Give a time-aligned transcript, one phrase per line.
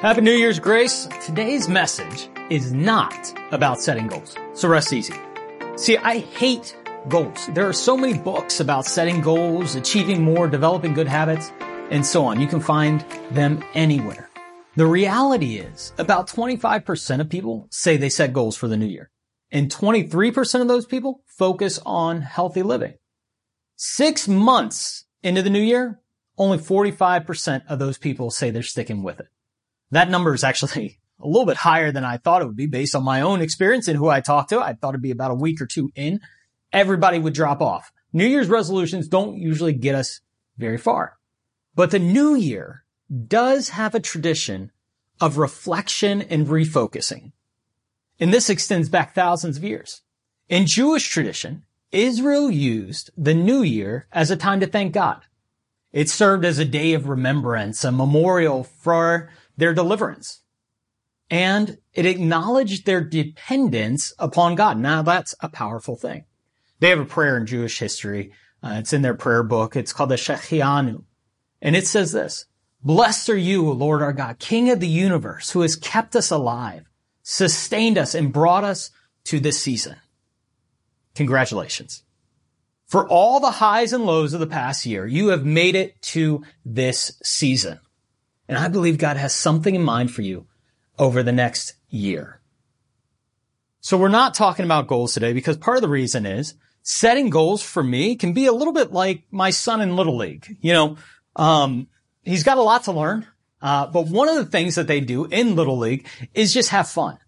[0.00, 1.08] Happy New Year's, Grace.
[1.26, 4.36] Today's message is not about setting goals.
[4.54, 5.14] So rest easy.
[5.74, 6.76] See, I hate
[7.08, 7.48] goals.
[7.52, 11.50] There are so many books about setting goals, achieving more, developing good habits,
[11.90, 12.40] and so on.
[12.40, 14.30] You can find them anywhere.
[14.76, 19.10] The reality is about 25% of people say they set goals for the new year.
[19.50, 22.94] And 23% of those people focus on healthy living.
[23.74, 26.00] Six months into the new year,
[26.36, 29.26] only 45% of those people say they're sticking with it.
[29.90, 32.94] That number is actually a little bit higher than I thought it would be based
[32.94, 34.60] on my own experience and who I talked to.
[34.60, 36.20] I thought it'd be about a week or two in.
[36.72, 37.92] Everybody would drop off.
[38.12, 40.20] New Year's resolutions don't usually get us
[40.56, 41.16] very far.
[41.74, 42.84] But the new year
[43.26, 44.70] does have a tradition
[45.20, 47.32] of reflection and refocusing.
[48.20, 50.02] And this extends back thousands of years.
[50.48, 55.22] In Jewish tradition, Israel used the new year as a time to thank God.
[55.92, 60.40] It served as a day of remembrance, a memorial for their deliverance.
[61.28, 64.78] And it acknowledged their dependence upon God.
[64.78, 66.24] Now that's a powerful thing.
[66.80, 68.32] They have a prayer in Jewish history.
[68.62, 69.76] Uh, it's in their prayer book.
[69.76, 71.04] It's called the Shehecheyanu.
[71.60, 72.46] And it says this,
[72.82, 76.30] Blessed are you, O Lord our God, King of the universe, who has kept us
[76.30, 76.84] alive,
[77.22, 78.90] sustained us, and brought us
[79.24, 79.96] to this season.
[81.16, 82.04] Congratulations.
[82.86, 86.42] For all the highs and lows of the past year, you have made it to
[86.64, 87.80] this season.
[88.48, 90.46] And I believe God has something in mind for you
[90.98, 92.40] over the next year.
[93.80, 97.62] So we're not talking about goals today because part of the reason is setting goals
[97.62, 100.56] for me can be a little bit like my son in Little League.
[100.60, 100.96] You know,
[101.36, 101.88] um,
[102.22, 103.26] he's got a lot to learn.
[103.60, 106.88] Uh, but one of the things that they do in Little League is just have
[106.88, 107.18] fun.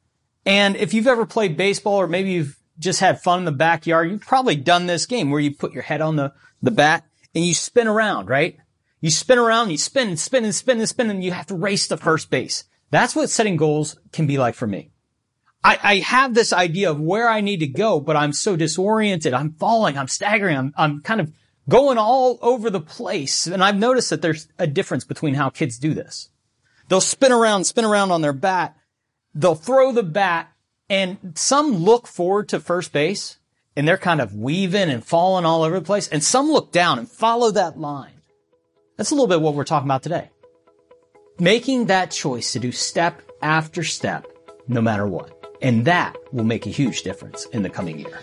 [0.47, 4.11] And if you've ever played baseball or maybe you've just had fun in the backyard,
[4.11, 6.33] you've probably done this game where you put your head on the,
[6.63, 7.05] the bat
[7.35, 8.59] and you spin around, right?
[9.01, 11.55] You spin around, you spin and spin and spin and spin and you have to
[11.55, 12.65] race to first base.
[12.91, 14.91] That's what setting goals can be like for me.
[15.63, 19.35] I, I have this idea of where I need to go, but I'm so disoriented.
[19.35, 19.97] I'm falling.
[19.97, 20.57] I'm staggering.
[20.57, 21.33] I'm, I'm kind of
[21.69, 23.47] going all over the place.
[23.47, 26.31] And I've noticed that there's a difference between how kids do this.
[26.89, 28.77] They'll spin around, spin around on their bat.
[29.35, 30.51] They'll throw the bat
[30.89, 33.39] and some look forward to first base
[33.77, 36.09] and they're kind of weaving and falling all over the place.
[36.09, 38.20] And some look down and follow that line.
[39.01, 40.29] That's a little bit what we're talking about today.
[41.39, 44.27] Making that choice to do step after step,
[44.69, 45.57] no matter what.
[45.63, 48.21] And that will make a huge difference in the coming year.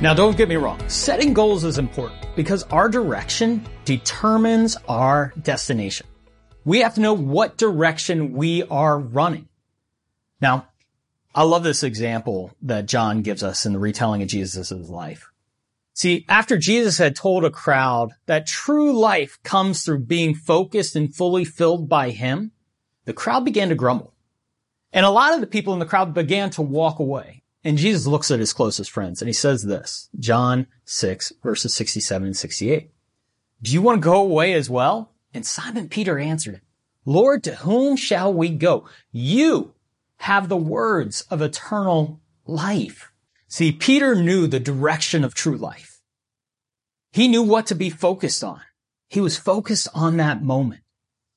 [0.00, 6.06] Now don't get me wrong, setting goals is important because our direction determines our destination.
[6.64, 9.48] We have to know what direction we are running.
[10.40, 10.68] Now,
[11.34, 15.30] I love this example that John gives us in the retelling of Jesus' life.
[15.94, 21.14] See, after Jesus had told a crowd that true life comes through being focused and
[21.14, 22.52] fully filled by him,
[23.04, 24.14] the crowd began to grumble.
[24.92, 27.42] And a lot of the people in the crowd began to walk away.
[27.64, 32.26] And Jesus looks at his closest friends and he says this, John 6 verses 67
[32.26, 32.90] and 68.
[33.60, 35.12] Do you want to go away as well?
[35.34, 36.60] And Simon Peter answered
[37.04, 38.88] Lord, to whom shall we go?
[39.10, 39.74] You
[40.18, 43.10] have the words of eternal life.
[43.46, 46.00] See, Peter knew the direction of true life.
[47.12, 48.60] He knew what to be focused on.
[49.08, 50.82] He was focused on that moment,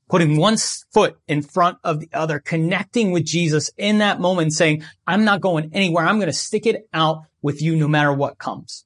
[0.09, 0.58] putting one
[0.91, 5.40] foot in front of the other, connecting with Jesus in that moment, saying, I'm not
[5.40, 6.06] going anywhere.
[6.06, 8.86] I'm going to stick it out with you no matter what comes.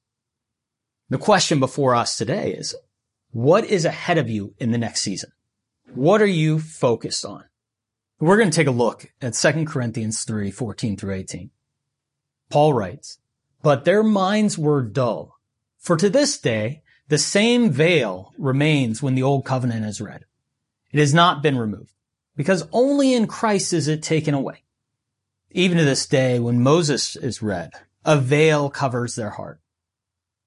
[1.08, 2.76] The question before us today is,
[3.30, 5.30] what is ahead of you in the next season?
[5.94, 7.44] What are you focused on?
[8.18, 11.50] We're going to take a look at 2 Corinthians 3, 14 through 18.
[12.48, 13.18] Paul writes,
[13.62, 15.38] But their minds were dull.
[15.78, 20.24] For to this day, the same veil remains when the old covenant is read.
[20.92, 21.92] It has not been removed,
[22.34, 24.62] because only in Christ is it taken away.
[25.50, 27.72] Even to this day, when Moses is read,
[28.04, 29.60] a veil covers their heart.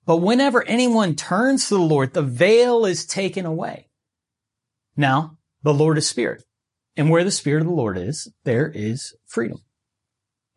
[0.05, 3.89] But whenever anyone turns to the Lord, the veil is taken away.
[4.97, 6.43] Now, the Lord is spirit.
[6.99, 9.63] And where the Spirit of the Lord is, there is freedom.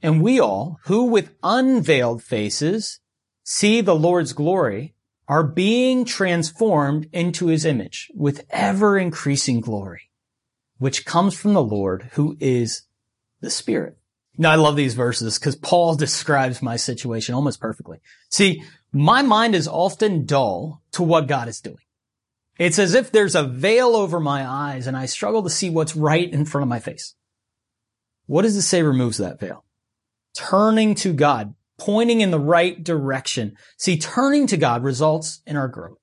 [0.02, 2.98] And we all, who with unveiled faces
[3.44, 4.96] see the Lord's glory,
[5.28, 10.10] are being transformed into his image with ever increasing glory,
[10.78, 12.88] which comes from the Lord who is
[13.40, 13.96] the Spirit.
[14.36, 18.00] Now I love these verses because Paul describes my situation almost perfectly.
[18.30, 21.84] See, my mind is often dull to what God is doing.
[22.58, 25.96] It's as if there's a veil over my eyes and I struggle to see what's
[25.96, 27.14] right in front of my face.
[28.26, 29.64] What does it say removes that veil?
[30.36, 33.56] Turning to God, pointing in the right direction.
[33.76, 35.98] See, turning to God results in our growth,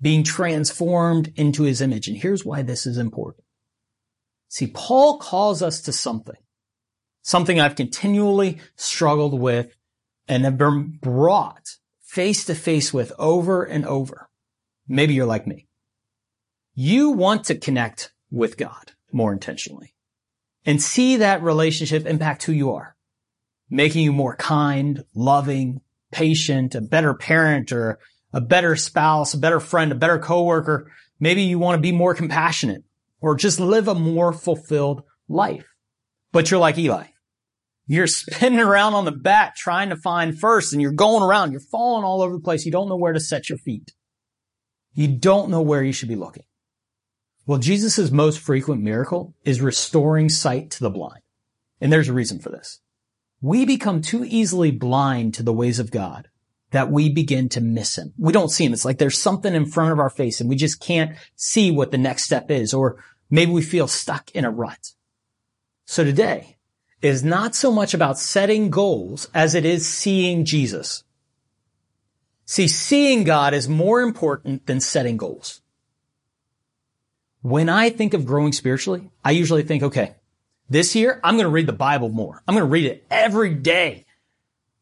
[0.00, 2.08] being transformed into his image.
[2.08, 3.44] And here's why this is important.
[4.48, 6.36] See, Paul calls us to something,
[7.22, 9.76] something I've continually struggled with
[10.26, 14.28] and have been brought face to face with over and over.
[14.88, 15.68] Maybe you're like me.
[16.82, 19.94] You want to connect with God more intentionally
[20.64, 22.96] and see that relationship impact who you are,
[23.68, 27.98] making you more kind, loving, patient, a better parent or
[28.32, 30.90] a better spouse, a better friend, a better coworker.
[31.18, 32.84] Maybe you want to be more compassionate
[33.20, 35.66] or just live a more fulfilled life.
[36.32, 37.08] But you're like Eli.
[37.88, 41.52] You're spinning around on the bat trying to find first and you're going around.
[41.52, 42.64] You're falling all over the place.
[42.64, 43.92] You don't know where to set your feet.
[44.94, 46.44] You don't know where you should be looking.
[47.50, 51.22] Well, Jesus' most frequent miracle is restoring sight to the blind.
[51.80, 52.78] And there's a reason for this.
[53.40, 56.28] We become too easily blind to the ways of God
[56.70, 58.14] that we begin to miss him.
[58.16, 58.72] We don't see him.
[58.72, 61.90] It's like there's something in front of our face and we just can't see what
[61.90, 64.92] the next step is, or maybe we feel stuck in a rut.
[65.86, 66.56] So today
[67.02, 71.02] is not so much about setting goals as it is seeing Jesus.
[72.44, 75.59] See, seeing God is more important than setting goals.
[77.42, 80.14] When I think of growing spiritually, I usually think, okay,
[80.68, 82.42] this year I'm going to read the Bible more.
[82.46, 84.06] I'm going to read it every day.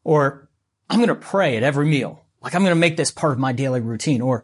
[0.03, 0.49] Or
[0.89, 2.25] I'm going to pray at every meal.
[2.41, 4.43] Like I'm going to make this part of my daily routine or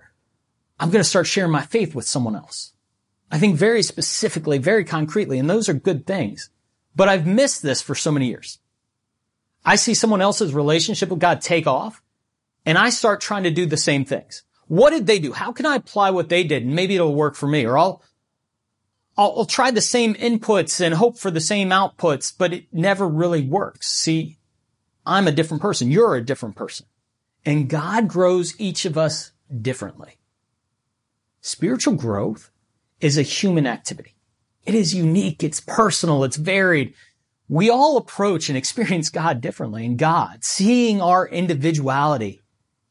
[0.79, 2.73] I'm going to start sharing my faith with someone else.
[3.31, 6.49] I think very specifically, very concretely, and those are good things.
[6.95, 8.59] But I've missed this for so many years.
[9.65, 12.01] I see someone else's relationship with God take off
[12.65, 14.43] and I start trying to do the same things.
[14.67, 15.33] What did they do?
[15.33, 16.63] How can I apply what they did?
[16.63, 18.01] And maybe it'll work for me or I'll,
[19.17, 23.07] I'll, I'll try the same inputs and hope for the same outputs, but it never
[23.07, 23.87] really works.
[23.87, 24.37] See,
[25.05, 25.91] I'm a different person.
[25.91, 26.87] You're a different person.
[27.45, 29.31] And God grows each of us
[29.61, 30.17] differently.
[31.41, 32.49] Spiritual growth
[32.99, 34.15] is a human activity.
[34.65, 35.43] It is unique.
[35.43, 36.23] It's personal.
[36.23, 36.95] It's varied.
[37.47, 42.41] We all approach and experience God differently and God, seeing our individuality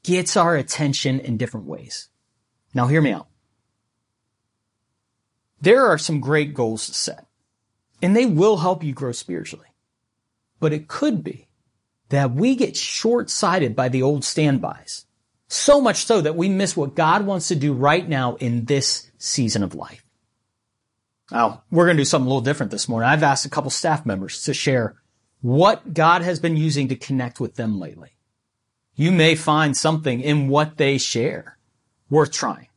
[0.05, 2.09] gets our attention in different ways.
[2.73, 3.27] Now hear me out.
[5.61, 7.27] There are some great goals to set
[8.01, 9.69] and they will help you grow spiritually,
[10.61, 11.49] but it could be
[12.11, 15.07] that we get short-sighted by the old standbys.
[15.49, 19.11] So much so that we miss what God wants to do right now in this
[19.19, 20.05] season of life.
[21.31, 23.09] Now, we're going to do something a little different this morning.
[23.09, 24.97] I've asked a couple staff members to share
[25.41, 28.14] what God has been using to connect with them lately.
[28.97, 31.59] You may find something in what they share
[32.09, 32.69] worth trying.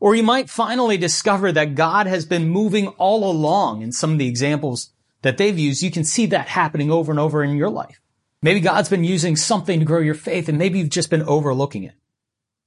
[0.00, 4.18] Or you might finally discover that God has been moving all along in some of
[4.18, 4.90] the examples
[5.22, 5.82] that they've used.
[5.82, 8.00] You can see that happening over and over in your life.
[8.42, 11.84] Maybe God's been using something to grow your faith and maybe you've just been overlooking
[11.84, 11.94] it.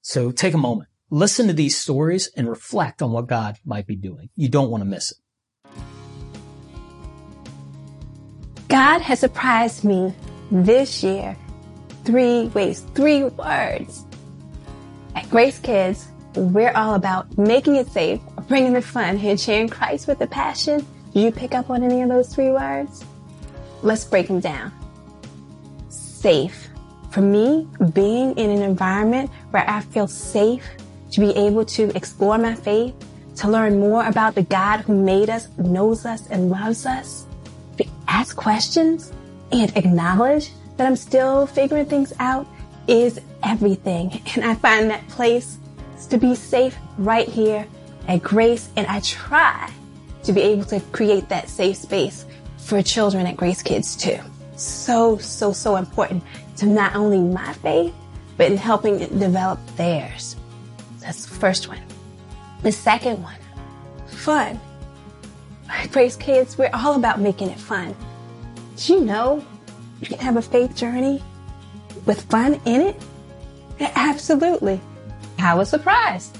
[0.02, 3.96] So take a moment, listen to these stories and reflect on what God might be
[3.96, 4.30] doing.
[4.36, 5.18] You don't want to miss it.
[8.70, 10.14] God has surprised me
[10.52, 11.36] this year
[12.09, 14.03] three ways, three words.
[15.15, 20.07] At Grace Kids, we're all about making it safe, bringing the fun, and sharing Christ
[20.07, 20.85] with a passion.
[21.13, 23.06] Did you pick up on any of those three words?
[23.83, 24.73] Let's break them down
[25.89, 26.69] safe.
[27.11, 30.67] For me, being in an environment where I feel safe
[31.11, 32.94] to be able to explore my faith,
[33.37, 37.25] to learn more about the God who made us, knows us, and loves us,
[37.78, 39.13] to ask questions
[39.51, 42.48] and acknowledge that I'm still figuring things out
[42.88, 44.21] is everything.
[44.36, 45.57] And I find that place
[46.09, 47.68] to be safe right here
[48.07, 48.69] at Grace.
[48.78, 49.69] And I try
[50.24, 52.26] to be able to create that safe space
[52.57, 54.19] for children at Grace Kids too
[54.56, 56.24] so, so, so important
[56.57, 57.94] to not only my faith,
[58.38, 60.36] but in helping develop theirs.
[61.00, 61.81] That's the first one.
[62.62, 63.38] The second one,
[64.07, 64.59] fun.
[65.92, 67.95] Grace Kids, we're all about making it fun.
[68.78, 69.44] Do you know
[70.01, 71.21] you can have a faith journey
[72.06, 73.01] with fun in it?
[73.79, 74.79] Absolutely.
[75.37, 76.37] I was surprised.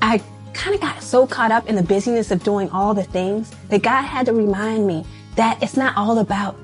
[0.00, 3.50] I kind of got so caught up in the busyness of doing all the things
[3.68, 5.04] that God had to remind me
[5.36, 6.56] that it's not all about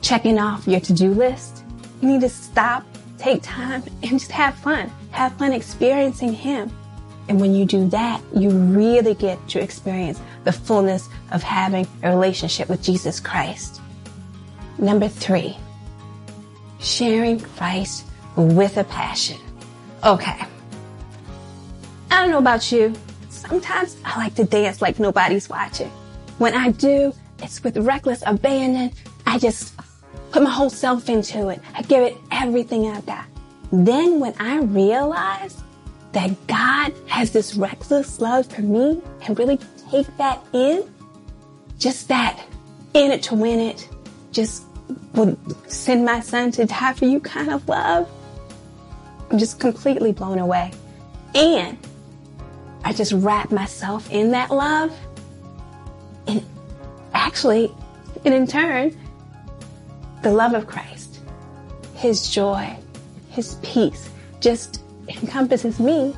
[0.00, 1.64] checking off your to-do list.
[2.00, 2.86] You need to stop,
[3.18, 4.90] take time, and just have fun.
[5.10, 6.70] Have fun experiencing Him.
[7.28, 12.08] And when you do that, you really get to experience the fullness of having a
[12.08, 13.82] relationship with Jesus Christ.
[14.78, 15.56] Number three,
[16.78, 18.06] sharing Christ
[18.36, 19.38] with a passion.
[20.04, 20.40] Okay.
[22.10, 22.94] I don't know about you.
[23.28, 25.90] Sometimes I like to dance like nobody's watching.
[26.38, 28.92] When I do, it's with reckless abandon.
[29.26, 29.74] I just
[30.30, 31.60] put my whole self into it.
[31.74, 33.24] I give it everything I've got.
[33.72, 35.60] Then when I realize
[36.12, 39.58] that God has this reckless love for me and really
[39.90, 40.88] take that in,
[41.78, 42.40] just that
[42.94, 43.88] in it to win it,
[44.32, 44.64] just
[45.18, 45.36] would
[45.70, 48.08] send my son to die for you kind of love.
[49.30, 50.72] I'm just completely blown away.
[51.34, 51.76] And
[52.84, 54.96] I just wrap myself in that love.
[56.26, 56.44] And
[57.12, 57.74] actually,
[58.24, 58.96] and in turn,
[60.22, 61.20] the love of Christ,
[61.94, 62.76] his joy,
[63.30, 64.08] his peace
[64.40, 66.14] just encompasses me.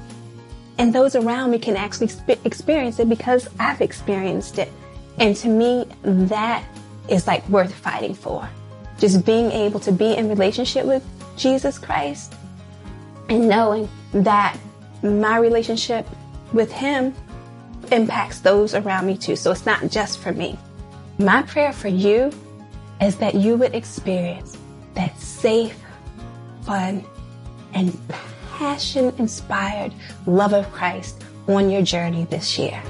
[0.79, 2.11] And those around me can actually
[2.45, 4.71] experience it because I've experienced it.
[5.19, 6.65] And to me, that
[7.09, 8.49] is like worth fighting for.
[9.01, 11.03] Just being able to be in relationship with
[11.37, 12.35] Jesus Christ
[13.29, 14.57] and knowing that
[15.03, 16.07] my relationship
[16.53, 17.15] with Him
[17.91, 19.35] impacts those around me too.
[19.37, 20.57] So it's not just for me.
[21.19, 22.31] My prayer for you
[23.01, 24.57] is that you would experience
[24.95, 25.79] that safe,
[26.63, 27.05] fun,
[27.73, 27.99] and
[28.53, 29.95] passion inspired
[30.27, 32.83] love of Christ on your journey this year.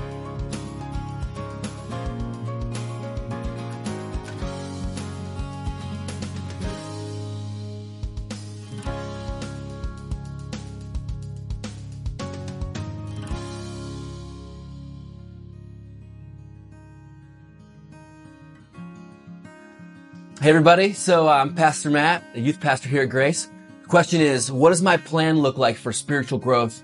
[20.50, 23.48] Everybody, so I'm Pastor Matt, a youth pastor here at Grace.
[23.82, 26.82] The question is, what does my plan look like for spiritual growth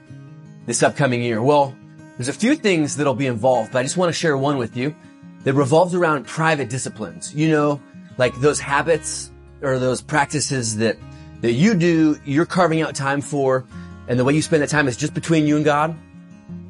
[0.66, 1.42] this upcoming year?
[1.42, 1.75] Well,
[2.16, 4.76] there's a few things that'll be involved, but I just want to share one with
[4.76, 4.94] you
[5.42, 7.35] that revolves around private disciplines.
[7.35, 7.80] You know,
[8.18, 10.96] like those habits or those practices that,
[11.40, 13.64] that you do, you're carving out time for,
[14.06, 15.99] and the way you spend that time is just between you and God.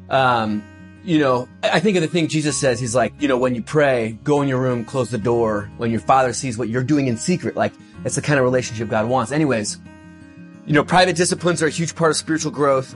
[0.09, 0.63] Um,
[1.07, 3.63] you know, I think of the thing Jesus says, he's like, you know, when you
[3.63, 7.07] pray, go in your room, close the door, when your father sees what you're doing
[7.07, 7.71] in secret, like,
[8.03, 9.31] that's the kind of relationship God wants.
[9.31, 9.77] Anyways,
[10.65, 12.93] you know, private disciplines are a huge part of spiritual growth.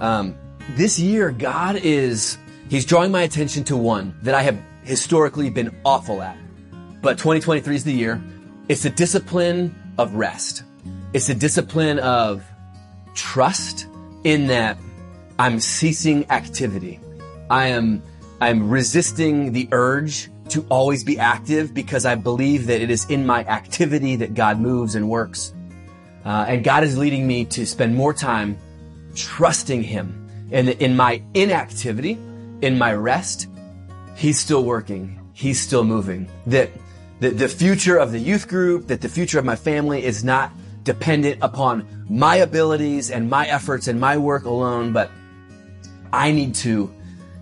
[0.00, 0.34] Um,
[0.70, 2.38] this year, God is,
[2.70, 6.38] he's drawing my attention to one that I have historically been awful at.
[7.02, 8.22] But 2023 is the year.
[8.70, 10.62] It's a discipline of rest.
[11.12, 12.42] It's a discipline of
[13.12, 13.86] trust
[14.24, 14.78] in that
[15.38, 17.00] I'm ceasing activity.
[17.50, 18.02] I am,
[18.40, 23.26] I'm resisting the urge to always be active because I believe that it is in
[23.26, 25.52] my activity that God moves and works.
[26.24, 28.56] Uh, and God is leading me to spend more time
[29.14, 30.48] trusting Him.
[30.52, 32.18] And in my inactivity,
[32.62, 33.48] in my rest,
[34.16, 35.18] He's still working.
[35.32, 36.28] He's still moving.
[36.46, 36.70] That,
[37.20, 40.52] that the future of the youth group, that the future of my family is not
[40.84, 45.10] dependent upon my abilities and my efforts and my work alone, but
[46.12, 46.92] I need to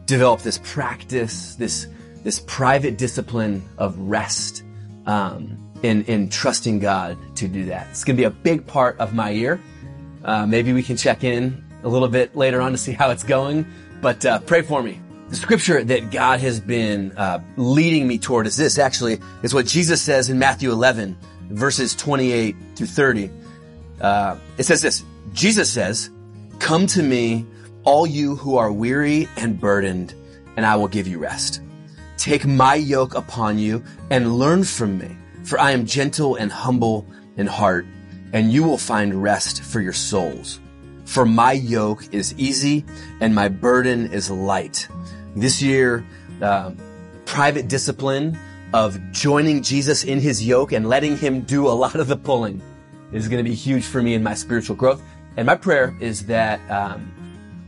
[0.08, 1.86] develop this practice, this
[2.24, 4.64] this private discipline of rest,
[5.06, 7.86] um, in in trusting God to do that.
[7.90, 9.60] It's going to be a big part of my year.
[10.24, 13.22] Uh, maybe we can check in a little bit later on to see how it's
[13.22, 13.64] going.
[14.00, 15.00] But uh, pray for me.
[15.28, 18.78] The scripture that God has been uh, leading me toward is this.
[18.78, 21.16] Actually, is what Jesus says in Matthew 11,
[21.50, 23.30] verses 28 through 30.
[24.00, 25.04] Uh, it says this.
[25.34, 26.10] Jesus says,
[26.58, 27.46] "Come to me."
[27.85, 30.14] All you who are weary and burdened,
[30.56, 31.61] and I will give you rest.
[32.16, 37.06] Take my yoke upon you and learn from me, for I am gentle and humble
[37.37, 37.87] in heart,
[38.32, 40.61] and you will find rest for your souls.
[41.04, 42.85] For my yoke is easy
[43.20, 44.88] and my burden is light.
[45.35, 46.04] This year,
[46.42, 46.73] uh,
[47.25, 48.38] private discipline
[48.75, 52.61] of joining Jesus in his yoke and letting him do a lot of the pulling
[53.12, 55.02] is going to be huge for me in my spiritual growth.
[55.37, 57.11] And my prayer is that um,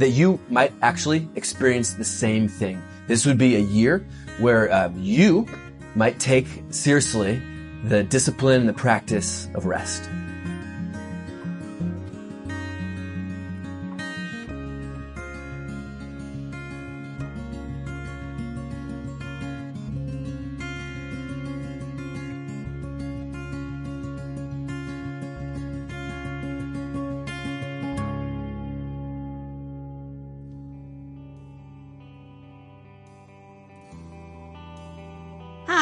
[0.01, 2.83] that you might actually experience the same thing.
[3.07, 4.07] This would be a year
[4.39, 5.47] where uh, you
[5.95, 7.43] might take seriously
[7.85, 10.09] the discipline and the practice of rest.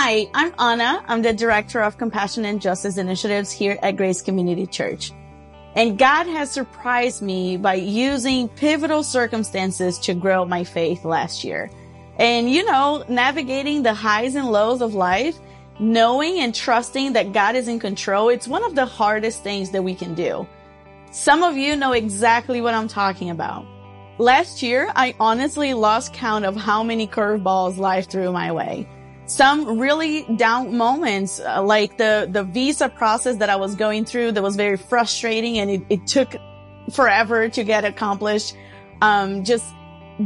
[0.08, 1.04] Hi, I'm Anna.
[1.06, 5.12] I'm the Director of Compassion and Justice Initiatives here at Grace Community Church.
[5.74, 11.70] And God has surprised me by using pivotal circumstances to grow my faith last year.
[12.16, 15.38] And you know, navigating the highs and lows of life,
[15.78, 19.82] knowing and trusting that God is in control, it's one of the hardest things that
[19.82, 20.48] we can do.
[21.10, 23.66] Some of you know exactly what I'm talking about.
[24.16, 28.88] Last year, I honestly lost count of how many curveballs life threw my way.
[29.28, 34.32] Some really down moments, uh, like the, the visa process that I was going through
[34.32, 36.35] that was very frustrating and it, it took
[36.92, 38.56] forever to get accomplished.
[39.02, 39.66] Um, just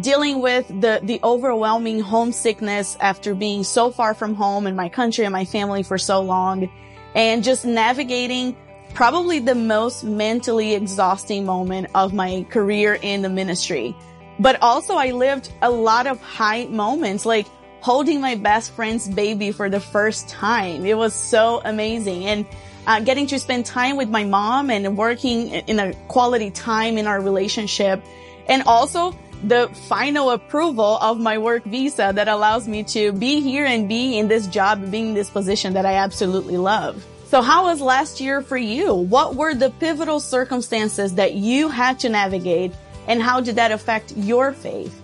[0.00, 5.24] dealing with the, the overwhelming homesickness after being so far from home and my country
[5.24, 6.70] and my family for so long
[7.16, 8.56] and just navigating
[8.94, 13.96] probably the most mentally exhausting moment of my career in the ministry.
[14.38, 17.46] But also I lived a lot of high moments, like
[17.82, 20.86] holding my best friend's baby for the first time.
[20.86, 22.24] It was so amazing.
[22.26, 22.46] And
[22.86, 27.06] uh, getting to spend time with my mom and working in a quality time in
[27.06, 28.02] our relationship.
[28.48, 33.64] And also the final approval of my work visa that allows me to be here
[33.64, 37.04] and be in this job, being in this position that I absolutely love.
[37.26, 38.94] So how was last year for you?
[38.94, 42.72] What were the pivotal circumstances that you had to navigate
[43.08, 45.01] and how did that affect your faith?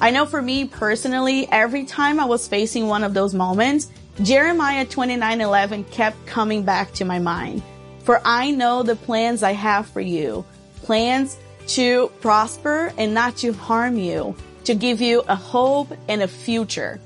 [0.00, 3.88] I know for me personally, every time I was facing one of those moments,
[4.22, 7.62] Jeremiah 29:11 kept coming back to my mind.
[8.02, 10.44] For I know the plans I have for you,
[10.82, 11.36] plans
[11.68, 14.34] to prosper and not to harm you,
[14.64, 17.00] to give you a hope and a future.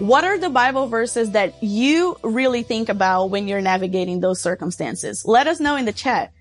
[0.00, 5.24] What are the Bible verses that you really think about when you're navigating those circumstances?
[5.26, 6.32] Let us know in the chat.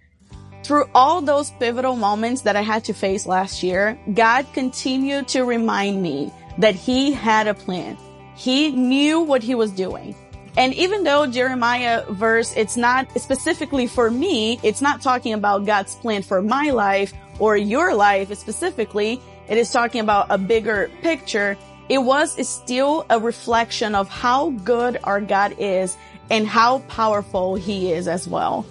[0.67, 5.45] Through all those pivotal moments that I had to face last year, God continued to
[5.45, 7.95] remind me that He had a plan.
[8.35, 10.13] He knew what He was doing.
[10.57, 15.95] And even though Jeremiah verse, it's not specifically for me, it's not talking about God's
[15.95, 19.21] plan for my life or your life specifically.
[19.47, 21.57] It is talking about a bigger picture
[21.89, 25.95] it was still a reflection of how good our God is
[26.29, 28.65] and how powerful he is as well.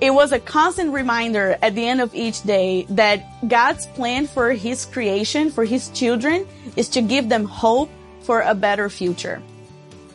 [0.00, 4.52] It was a constant reminder at the end of each day that God's plan for
[4.52, 7.90] his creation, for his children, is to give them hope
[8.20, 9.42] for a better future.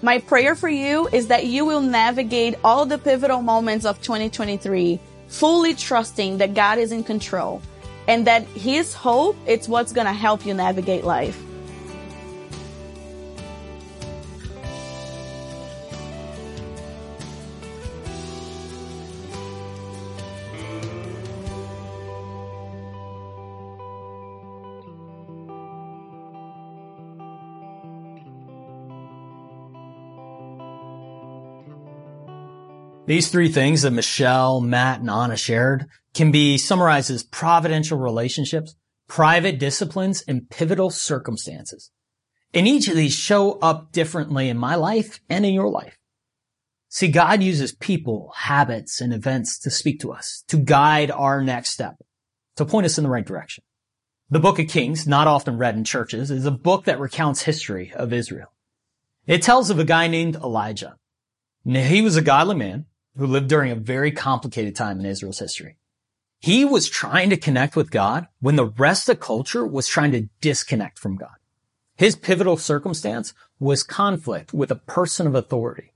[0.01, 4.99] My prayer for you is that you will navigate all the pivotal moments of 2023
[5.27, 7.61] fully trusting that God is in control
[8.07, 11.41] and that his hope is what's going to help you navigate life.
[33.05, 38.75] These three things that Michelle, Matt, and Anna shared can be summarized as providential relationships,
[39.09, 41.91] private disciplines, and pivotal circumstances.
[42.53, 45.97] And each of these show up differently in my life and in your life.
[46.87, 51.71] See, God uses people, habits, and events to speak to us, to guide our next
[51.71, 51.95] step,
[52.55, 53.65] to point us in the right direction.
[54.29, 57.91] The book of Kings, not often read in churches, is a book that recounts history
[57.93, 58.53] of Israel.
[59.27, 60.95] It tells of a guy named Elijah.
[61.65, 62.85] Now, he was a godly man
[63.17, 65.78] who lived during a very complicated time in Israel's history.
[66.39, 70.28] He was trying to connect with God when the rest of culture was trying to
[70.41, 71.36] disconnect from God.
[71.95, 75.93] His pivotal circumstance was conflict with a person of authority.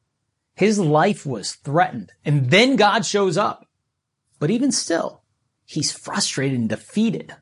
[0.55, 3.67] His life was threatened and then God shows up.
[4.39, 5.23] But even still,
[5.65, 7.35] he's frustrated and defeated.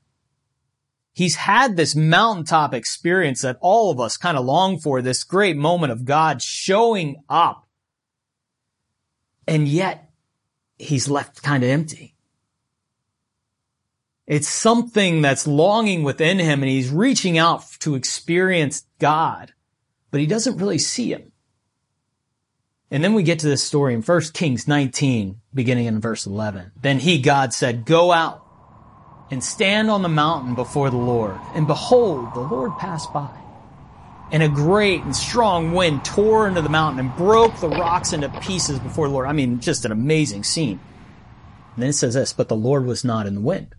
[1.13, 5.55] He's had this mountaintop experience that all of us kind of long for, this great
[5.55, 7.64] moment of God showing up
[9.47, 10.09] and yet
[10.77, 12.15] he's left kind of empty.
[14.27, 19.53] It's something that's longing within him and he's reaching out to experience God,
[20.09, 21.31] but he doesn't really see him.
[22.89, 26.71] And then we get to this story in 1 Kings 19, beginning in verse 11.
[26.81, 28.43] Then he, God said, go out
[29.31, 31.39] and stand on the mountain before the Lord.
[31.53, 33.44] And behold, the Lord passed by
[34.31, 38.29] and a great and strong wind tore into the mountain and broke the rocks into
[38.41, 39.27] pieces before the Lord.
[39.27, 40.79] I mean, just an amazing scene.
[41.75, 43.75] And then it says this, but the Lord was not in the wind.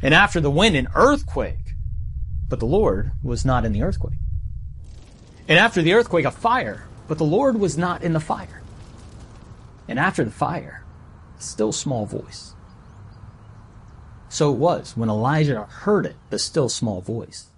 [0.00, 1.74] And after the wind, an earthquake,
[2.48, 4.18] but the Lord was not in the earthquake.
[5.46, 8.62] And after the earthquake, a fire, but the Lord was not in the fire.
[9.88, 10.84] And after the fire,
[11.38, 12.54] a still small voice.
[14.28, 17.48] So it was when Elijah heard it, the still small voice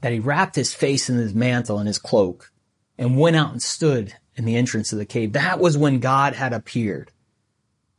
[0.00, 2.52] that he wrapped his face in his mantle and his cloak
[2.96, 5.32] and went out and stood in the entrance of the cave.
[5.32, 7.10] That was when God had appeared.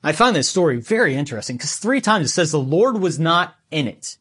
[0.01, 3.55] I find this story very interesting because three times it says the Lord was not
[3.69, 4.17] in it.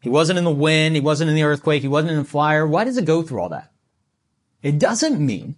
[0.00, 0.94] He wasn't in the wind.
[0.94, 1.82] He wasn't in the earthquake.
[1.82, 2.66] He wasn't in the fire.
[2.66, 3.70] Why does it go through all that?
[4.62, 5.56] It doesn't mean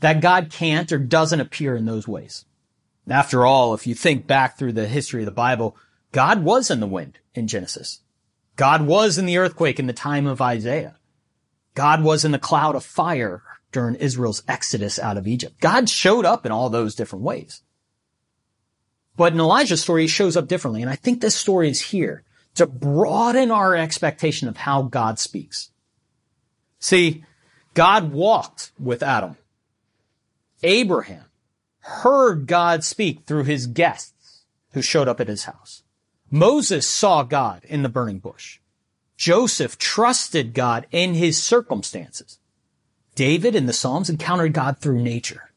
[0.00, 2.44] that God can't or doesn't appear in those ways.
[3.08, 5.76] After all, if you think back through the history of the Bible,
[6.12, 8.00] God was in the wind in Genesis.
[8.56, 10.96] God was in the earthquake in the time of Isaiah.
[11.74, 15.58] God was in the cloud of fire during Israel's exodus out of Egypt.
[15.60, 17.62] God showed up in all those different ways.
[19.16, 20.82] But in Elijah's story, he shows up differently.
[20.82, 25.70] And I think this story is here to broaden our expectation of how God speaks.
[26.78, 27.24] See,
[27.74, 29.36] God walked with Adam.
[30.62, 31.24] Abraham
[31.80, 35.82] heard God speak through his guests who showed up at his house.
[36.32, 38.58] Moses saw God in the burning bush.
[39.18, 42.38] Joseph trusted God in his circumstances.
[43.14, 45.52] David in the Psalms encountered God through nature.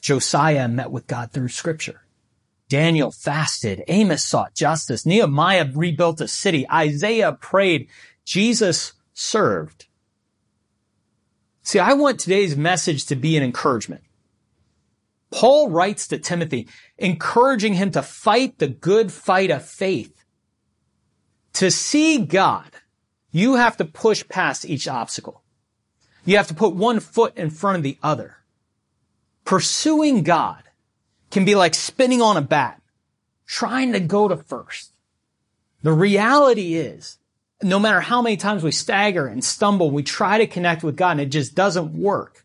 [0.00, 2.02] Josiah met with God through scripture.
[2.68, 3.84] Daniel fasted.
[3.86, 5.06] Amos sought justice.
[5.06, 6.68] Nehemiah rebuilt a city.
[6.68, 7.86] Isaiah prayed.
[8.24, 9.86] Jesus served.
[11.62, 14.02] See, I want today's message to be an encouragement.
[15.32, 16.68] Paul writes to Timothy,
[16.98, 20.24] encouraging him to fight the good fight of faith.
[21.54, 22.70] To see God,
[23.32, 25.42] you have to push past each obstacle.
[26.24, 28.36] You have to put one foot in front of the other.
[29.44, 30.62] Pursuing God
[31.30, 32.80] can be like spinning on a bat,
[33.46, 34.92] trying to go to first.
[35.82, 37.18] The reality is,
[37.62, 41.12] no matter how many times we stagger and stumble, we try to connect with God
[41.12, 42.41] and it just doesn't work.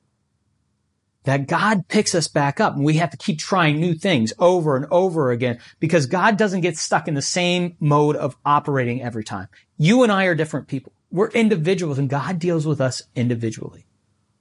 [1.27, 4.77] That God picks us back up and we have to keep trying new things over
[4.77, 9.25] and over again because God doesn't get stuck in the same mode of operating every
[9.25, 9.49] time.
[9.77, 10.93] You and I are different people.
[11.11, 13.85] We're individuals and God deals with us individually.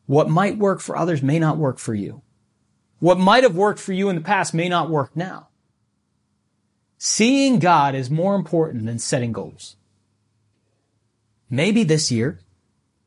[0.06, 2.22] What might work for others may not work for you.
[3.00, 5.48] What might have worked for you in the past may not work now.
[6.98, 9.74] Seeing God is more important than setting goals.
[11.50, 12.38] Maybe this year,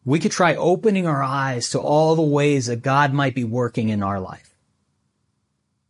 [0.05, 3.89] we could try opening our eyes to all the ways that God might be working
[3.89, 4.55] in our life.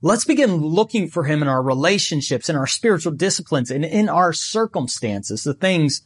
[0.01, 4.33] Let's begin looking for Him in our relationships, in our spiritual disciplines, and in our
[4.33, 6.03] circumstances, the things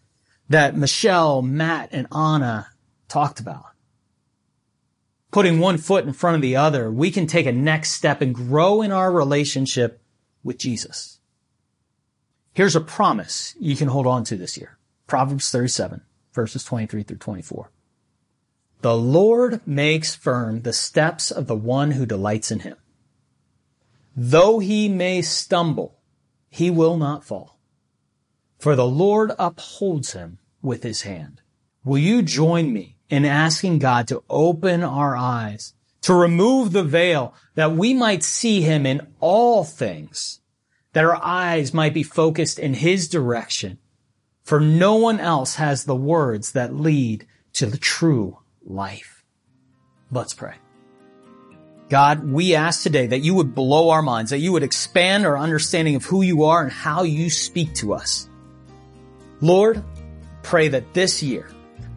[0.50, 2.70] that Michelle, Matt, and Anna
[3.08, 3.66] talked about.
[5.32, 8.36] Putting one foot in front of the other, we can take a next step and
[8.36, 10.02] grow in our relationship
[10.44, 11.20] with Jesus.
[12.54, 14.78] Here's a promise you can hold on to this year.
[15.08, 16.02] Proverbs 37
[16.34, 17.70] verses 23 through 24.
[18.84, 22.76] The Lord makes firm the steps of the one who delights in him.
[24.16, 26.00] Though he may stumble,
[26.50, 27.58] he will not fall.
[28.60, 31.42] For the Lord upholds him with his hand.
[31.84, 37.34] Will you join me in asking God to open our eyes, to remove the veil
[37.56, 40.42] that we might see him in all things,
[40.92, 43.80] that our eyes might be focused in his direction
[44.44, 49.24] for no one else has the words that lead to the true life.
[50.12, 50.56] Let's pray.
[51.90, 55.38] God, we ask today that you would blow our minds, that you would expand our
[55.38, 58.30] understanding of who you are and how you speak to us.
[59.42, 59.84] Lord,
[60.42, 61.50] pray that this year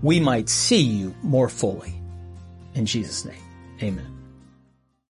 [0.03, 1.95] we might see you more fully.
[2.75, 3.43] In Jesus' name,
[3.83, 4.16] amen.